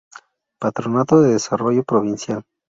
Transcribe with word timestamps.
Patronato 0.59 1.21
de 1.21 1.33
Desarrollo 1.33 1.83
Provincial. 1.83 2.41